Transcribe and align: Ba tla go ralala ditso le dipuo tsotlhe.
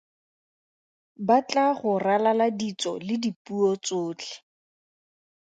Ba 1.27 1.37
tla 1.47 1.65
go 1.77 1.91
ralala 2.05 2.47
ditso 2.59 2.91
le 3.07 3.15
dipuo 3.23 3.69
tsotlhe. 3.85 4.33